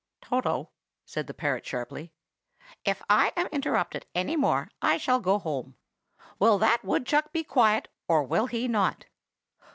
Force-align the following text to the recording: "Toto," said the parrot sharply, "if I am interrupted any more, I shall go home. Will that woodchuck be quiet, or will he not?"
"Toto," 0.23 0.71
said 1.05 1.27
the 1.27 1.33
parrot 1.35 1.63
sharply, 1.63 2.11
"if 2.83 3.03
I 3.07 3.33
am 3.37 3.45
interrupted 3.51 4.07
any 4.15 4.35
more, 4.35 4.71
I 4.81 4.97
shall 4.97 5.19
go 5.19 5.37
home. 5.37 5.75
Will 6.39 6.57
that 6.57 6.83
woodchuck 6.83 7.31
be 7.31 7.43
quiet, 7.43 7.87
or 8.07 8.23
will 8.23 8.47
he 8.47 8.67
not?" 8.67 9.05